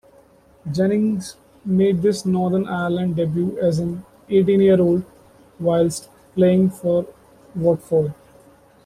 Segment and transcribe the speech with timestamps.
[0.71, 5.03] Jennings made his Northern Ireland debut as an eighteen-year-old,
[5.59, 7.05] whilst playing for
[7.55, 8.11] Watford.